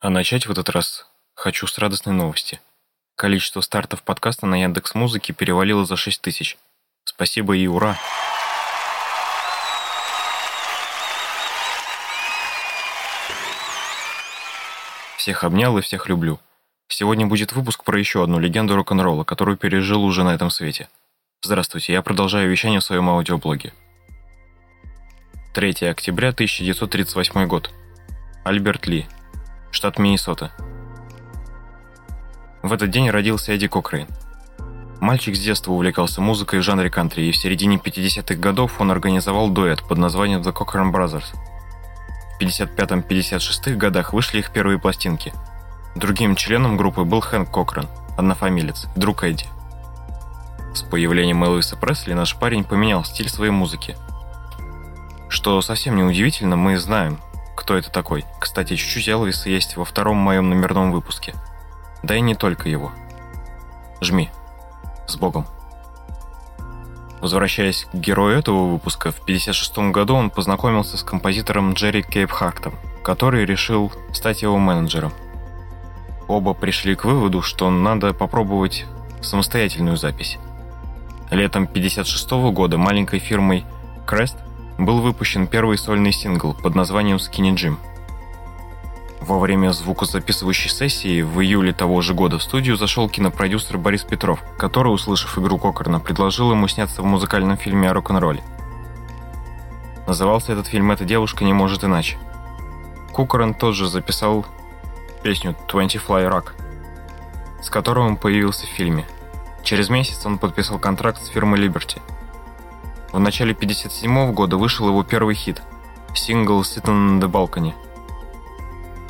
А 0.00 0.08
начать 0.08 0.46
в 0.46 0.50
этот 0.50 0.70
раз 0.70 1.06
хочу 1.34 1.66
с 1.66 1.76
радостной 1.76 2.14
новости. 2.14 2.58
Количество 3.16 3.60
стартов 3.60 4.02
подкаста 4.02 4.46
на 4.46 4.62
Яндекс 4.62 4.94
Музыке 4.94 5.34
перевалило 5.34 5.84
за 5.84 5.96
6 5.96 6.22
тысяч. 6.22 6.56
Спасибо 7.04 7.54
и 7.54 7.66
ура! 7.66 7.98
Всех 15.18 15.44
обнял 15.44 15.76
и 15.76 15.82
всех 15.82 16.08
люблю. 16.08 16.40
Сегодня 16.88 17.26
будет 17.26 17.52
выпуск 17.52 17.84
про 17.84 17.98
еще 17.98 18.24
одну 18.24 18.38
легенду 18.38 18.76
рок-н-ролла, 18.76 19.24
которую 19.24 19.58
пережил 19.58 20.02
уже 20.02 20.24
на 20.24 20.34
этом 20.34 20.48
свете. 20.48 20.88
Здравствуйте, 21.42 21.92
я 21.92 22.00
продолжаю 22.00 22.50
вещание 22.50 22.80
в 22.80 22.84
своем 22.84 23.10
аудиоблоге. 23.10 23.74
3 25.52 25.88
октября 25.88 26.30
1938 26.30 27.46
год. 27.46 27.70
Альберт 28.44 28.86
Ли, 28.86 29.06
штат 29.70 29.98
Миннесота. 29.98 30.50
В 32.62 32.72
этот 32.72 32.90
день 32.90 33.10
родился 33.10 33.52
Эдди 33.52 33.68
Кокрейн. 33.68 34.08
Мальчик 35.00 35.34
с 35.34 35.40
детства 35.40 35.72
увлекался 35.72 36.20
музыкой 36.20 36.60
в 36.60 36.62
жанре 36.62 36.90
кантри, 36.90 37.22
и 37.22 37.32
в 37.32 37.36
середине 37.36 37.78
50-х 37.78 38.34
годов 38.34 38.80
он 38.80 38.90
организовал 38.90 39.48
дуэт 39.48 39.82
под 39.82 39.96
названием 39.96 40.42
The 40.42 40.52
Cochran 40.52 40.92
Brothers. 40.92 41.24
В 42.38 42.42
55-56 42.42 43.76
годах 43.76 44.12
вышли 44.12 44.40
их 44.40 44.50
первые 44.52 44.78
пластинки. 44.78 45.32
Другим 45.94 46.36
членом 46.36 46.76
группы 46.76 47.04
был 47.04 47.20
Хэнк 47.20 47.50
Кокран, 47.50 47.86
однофамилец, 48.18 48.88
друг 48.94 49.24
Эдди. 49.24 49.46
С 50.74 50.82
появлением 50.82 51.44
Элвиса 51.44 51.76
Пресли 51.76 52.12
наш 52.12 52.36
парень 52.36 52.64
поменял 52.64 53.02
стиль 53.04 53.28
своей 53.28 53.50
музыки. 53.50 53.96
Что 55.30 55.60
совсем 55.62 55.96
не 55.96 56.02
удивительно, 56.02 56.56
мы 56.56 56.76
знаем, 56.76 57.18
кто 57.70 57.76
это 57.76 57.92
такой. 57.92 58.24
Кстати, 58.40 58.74
чуть-чуть 58.74 59.08
Элвиса 59.08 59.48
есть 59.48 59.76
во 59.76 59.84
втором 59.84 60.16
моем 60.16 60.48
номерном 60.48 60.90
выпуске. 60.90 61.36
Да 62.02 62.16
и 62.16 62.20
не 62.20 62.34
только 62.34 62.68
его. 62.68 62.90
Жми. 64.00 64.28
С 65.06 65.14
Богом. 65.14 65.46
Возвращаясь 67.20 67.84
к 67.84 67.94
герою 67.94 68.36
этого 68.36 68.72
выпуска, 68.72 69.12
в 69.12 69.20
1956 69.20 69.92
году 69.92 70.16
он 70.16 70.30
познакомился 70.30 70.96
с 70.96 71.04
композитором 71.04 71.74
Джерри 71.74 72.02
Кейпхартом, 72.02 72.74
который 73.04 73.44
решил 73.44 73.92
стать 74.12 74.42
его 74.42 74.58
менеджером. 74.58 75.12
Оба 76.26 76.54
пришли 76.54 76.96
к 76.96 77.04
выводу, 77.04 77.40
что 77.40 77.70
надо 77.70 78.12
попробовать 78.12 78.84
самостоятельную 79.20 79.96
запись. 79.96 80.38
Летом 81.30 81.68
1956 81.68 82.30
года 82.52 82.78
маленькой 82.78 83.20
фирмой 83.20 83.64
Crest 84.08 84.38
был 84.80 85.00
выпущен 85.00 85.46
первый 85.46 85.78
сольный 85.78 86.12
сингл 86.12 86.54
под 86.54 86.74
названием 86.74 87.18
Skinny 87.18 87.54
Jim– 87.54 87.76
во 89.20 89.38
время 89.38 89.70
звукозаписывающей 89.72 90.70
сессии 90.70 91.20
в 91.20 91.40
июле 91.40 91.72
того 91.72 92.00
же 92.00 92.14
года 92.14 92.38
в 92.38 92.42
студию 92.42 92.76
зашел 92.76 93.08
кинопродюсер 93.08 93.76
Борис 93.76 94.02
Петров, 94.02 94.42
который, 94.56 94.88
услышав 94.88 95.38
игру 95.38 95.58
Кокорна, 95.58 96.00
предложил 96.00 96.50
ему 96.50 96.66
сняться 96.68 97.02
в 97.02 97.04
музыкальном 97.04 97.58
фильме 97.58 97.90
о 97.90 97.94
рок-н-ролле. 97.94 98.42
Назывался 100.06 100.52
этот 100.52 100.66
фильм 100.66 100.90
«Эта 100.90 101.04
девушка 101.04 101.44
не 101.44 101.52
может 101.52 101.84
иначе». 101.84 102.18
Кукорн 103.12 103.52
тоже 103.52 103.86
записал 103.88 104.46
песню 105.22 105.54
«Twenty 105.68 106.00
Fly 106.04 106.28
Rock», 106.28 106.54
с 107.62 107.68
которой 107.68 108.06
он 108.06 108.16
появился 108.16 108.66
в 108.66 108.70
фильме. 108.70 109.06
Через 109.62 109.90
месяц 109.90 110.24
он 110.24 110.38
подписал 110.38 110.78
контракт 110.78 111.22
с 111.22 111.28
фирмой 111.28 111.60
Liberty. 111.60 112.00
В 113.12 113.18
начале 113.18 113.52
1957 113.52 114.32
года 114.32 114.56
вышел 114.56 114.88
его 114.88 115.02
первый 115.02 115.34
хит– 115.34 115.62
сингл 116.14 116.60
«Sitting 116.62 117.18
on 117.18 117.20
the 117.20 117.30
Balcony», 117.30 117.74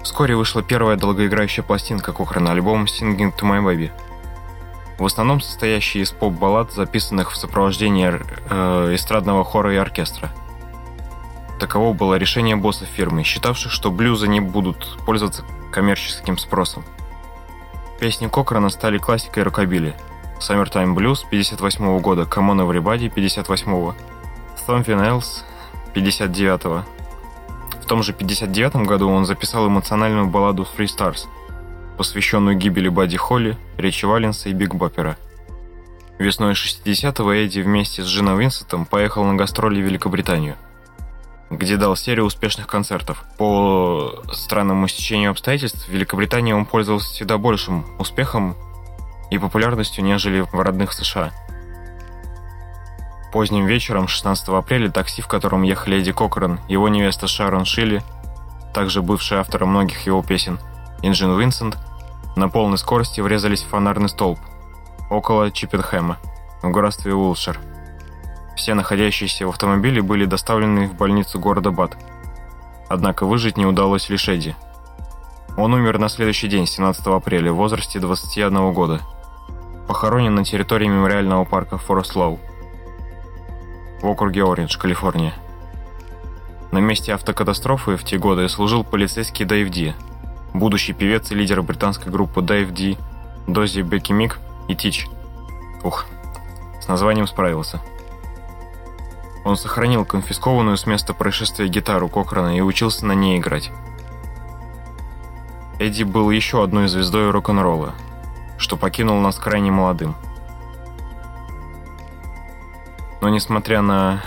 Вскоре 0.02 0.34
вышла 0.34 0.62
первая 0.62 0.96
долгоиграющая 0.96 1.62
пластинка 1.62 2.12
Кохрана, 2.12 2.52
альбом 2.52 2.84
«Singing 2.84 3.34
to 3.36 3.42
My 3.42 3.62
Baby», 3.62 3.90
в 4.98 5.04
основном 5.04 5.40
состоящий 5.40 6.00
из 6.00 6.10
поп-баллад, 6.10 6.72
записанных 6.72 7.32
в 7.32 7.36
сопровождении 7.36 8.10
э, 8.50 8.94
эстрадного 8.94 9.44
хора 9.44 9.72
и 9.72 9.76
оркестра. 9.76 10.30
Таково 11.58 11.94
было 11.94 12.14
решение 12.14 12.56
босса 12.56 12.84
фирмы, 12.84 13.22
считавших, 13.22 13.72
что 13.72 13.90
блюзы 13.90 14.28
не 14.28 14.40
будут 14.40 14.98
пользоваться 15.06 15.42
коммерческим 15.72 16.36
спросом. 16.38 16.84
Песни 17.98 18.28
Кохрана 18.28 18.68
стали 18.68 18.98
классикой 18.98 19.42
рокобили. 19.42 19.94
Summertime 20.40 20.94
Blues 20.94 21.20
58 21.30 22.00
года, 22.00 22.22
Come 22.22 22.52
on 22.52 22.66
Everybody 22.66 23.08
58 23.08 23.66
-го, 23.66 23.94
Something 24.66 25.00
Else 25.00 25.44
59 25.94 26.64
-го, 26.64 26.84
том 27.90 28.04
же 28.04 28.12
59 28.12 28.86
году 28.86 29.08
он 29.08 29.24
записал 29.24 29.66
эмоциональную 29.66 30.28
балладу 30.28 30.62
Three 30.62 30.86
Stars, 30.86 31.26
посвященную 31.98 32.56
гибели 32.56 32.88
Бадди 32.88 33.16
Холли, 33.16 33.56
Ричи 33.76 34.06
Валенса 34.06 34.48
и 34.48 34.52
Биг 34.52 34.76
Боппера. 34.76 35.16
Весной 36.20 36.52
60-го 36.52 37.32
Эдди 37.32 37.58
вместе 37.58 38.04
с 38.04 38.06
Джином 38.06 38.38
Винсентом 38.38 38.86
поехал 38.86 39.24
на 39.24 39.34
гастроли 39.34 39.82
в 39.82 39.84
Великобританию, 39.84 40.54
где 41.50 41.76
дал 41.76 41.96
серию 41.96 42.26
успешных 42.26 42.68
концертов. 42.68 43.24
По 43.38 44.22
странному 44.32 44.86
стечению 44.86 45.32
обстоятельств 45.32 45.88
в 45.88 45.90
Великобритании 45.90 46.52
он 46.52 46.66
пользовался 46.66 47.08
всегда 47.12 47.38
большим 47.38 47.84
успехом 47.98 48.54
и 49.30 49.38
популярностью, 49.38 50.04
нежели 50.04 50.40
в 50.40 50.54
родных 50.54 50.92
США– 50.92 51.30
Поздним 53.32 53.66
вечером 53.66 54.08
16 54.08 54.48
апреля 54.48 54.90
такси, 54.90 55.22
в 55.22 55.28
котором 55.28 55.62
ехали 55.62 55.98
Эдди 55.98 56.10
Кокрон, 56.10 56.58
его 56.66 56.88
невеста 56.88 57.28
Шарон 57.28 57.64
Шилли, 57.64 58.02
также 58.74 59.02
бывший 59.02 59.38
автором 59.38 59.70
многих 59.70 60.04
его 60.04 60.20
песен, 60.22 60.58
и 61.02 61.10
Джин 61.10 61.38
Винсент, 61.38 61.78
на 62.34 62.48
полной 62.48 62.76
скорости 62.76 63.20
врезались 63.20 63.62
в 63.62 63.68
фонарный 63.68 64.08
столб 64.08 64.40
около 65.10 65.52
Чиппенхэма, 65.52 66.18
в 66.62 66.70
графстве 66.72 67.14
Уилшир. 67.14 67.60
Все 68.56 68.74
находящиеся 68.74 69.46
в 69.46 69.50
автомобиле 69.50 70.02
были 70.02 70.24
доставлены 70.24 70.88
в 70.88 70.94
больницу 70.94 71.38
города 71.38 71.70
Бат. 71.70 71.96
Однако 72.88 73.26
выжить 73.26 73.56
не 73.56 73.64
удалось 73.64 74.08
лишь 74.08 74.28
Эдди. 74.28 74.56
Он 75.56 75.72
умер 75.72 75.98
на 75.98 76.08
следующий 76.08 76.48
день, 76.48 76.66
17 76.66 77.06
апреля, 77.06 77.52
в 77.52 77.56
возрасте 77.56 78.00
21 78.00 78.72
года. 78.72 79.00
Похоронен 79.90 80.36
на 80.36 80.44
территории 80.44 80.86
мемориального 80.86 81.44
парка 81.44 81.76
Форест 81.76 82.14
Лоу 82.14 82.38
в 84.00 84.06
округе 84.06 84.44
Ориндж, 84.44 84.78
Калифорния. 84.78 85.34
На 86.70 86.78
месте 86.78 87.12
автокатастрофы 87.12 87.96
в 87.96 88.04
те 88.04 88.16
годы 88.16 88.48
служил 88.48 88.84
полицейский 88.84 89.44
Дэйв 89.44 89.68
Ди, 89.68 89.94
будущий 90.54 90.92
певец 90.92 91.32
и 91.32 91.34
лидер 91.34 91.60
британской 91.62 92.12
группы 92.12 92.40
Дэйв 92.40 92.70
Ди, 92.72 92.98
Дози 93.48 93.80
Бекки 93.80 94.12
Мик 94.12 94.38
и 94.68 94.76
Тич. 94.76 95.08
Ух, 95.82 96.06
с 96.80 96.86
названием 96.86 97.26
справился. 97.26 97.80
Он 99.44 99.56
сохранил 99.56 100.04
конфискованную 100.04 100.76
с 100.76 100.86
места 100.86 101.14
происшествия 101.14 101.66
гитару 101.66 102.08
Кохрана 102.08 102.56
и 102.56 102.60
учился 102.60 103.06
на 103.06 103.12
ней 103.16 103.40
играть. 103.40 103.72
Эдди 105.80 106.04
был 106.04 106.30
еще 106.30 106.62
одной 106.62 106.86
звездой 106.86 107.32
рок-н-ролла, 107.32 107.92
что 108.60 108.76
покинул 108.76 109.18
нас 109.20 109.36
крайне 109.36 109.70
молодым– 109.70 110.14
но 113.20 113.28
несмотря 113.28 113.82
на 113.82 114.22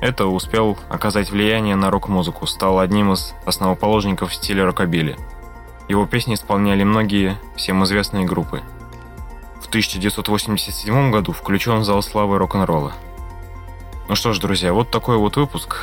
это, 0.00 0.26
успел 0.26 0.78
оказать 0.88 1.30
влияние 1.30 1.74
на 1.74 1.90
рок-музыку, 1.90 2.46
стал 2.46 2.78
одним 2.78 3.12
из 3.12 3.34
основоположников 3.44 4.34
стиля 4.34 4.64
рокобили. 4.64 5.16
Его 5.88 6.06
песни 6.06 6.34
исполняли 6.34 6.84
многие 6.84 7.36
всем 7.56 7.82
известные 7.84 8.24
группы. 8.24 8.62
В 9.60 9.66
1987 9.66 11.10
году 11.10 11.32
включен 11.32 11.80
в 11.80 11.84
зал 11.84 12.02
славы 12.02 12.38
рок-н-ролла. 12.38 12.92
Ну 14.08 14.14
что 14.14 14.32
ж, 14.32 14.38
друзья, 14.38 14.72
вот 14.72 14.90
такой 14.90 15.16
вот 15.16 15.36
выпуск. 15.36 15.78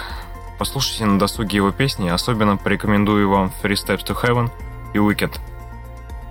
Послушайте 0.57 1.05
на 1.05 1.19
досуге 1.19 1.57
его 1.57 1.71
песни, 1.71 2.07
особенно 2.07 2.55
порекомендую 2.55 3.29
вам 3.29 3.51
Three 3.61 3.73
Steps 3.73 4.05
to 4.05 4.15
Heaven 4.15 4.49
и 4.93 4.99
Wicked. 4.99 5.39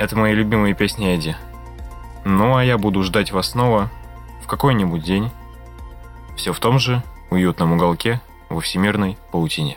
Это 0.01 0.17
мои 0.17 0.33
любимые 0.35 0.75
песни 0.75 1.15
Эдди. 1.15 1.37
Ну 2.25 2.57
а 2.57 2.65
я 2.65 2.79
буду 2.79 3.03
ждать 3.03 3.33
вас 3.33 3.51
снова 3.51 3.91
в 4.43 4.47
какой-нибудь 4.47 5.03
день 5.03 5.31
все 6.37 6.55
в 6.55 6.59
том 6.59 6.79
же 6.79 7.03
уютном 7.29 7.73
уголке 7.75 8.19
во 8.49 8.63
всемирной 8.63 9.19
паутине. 9.31 9.77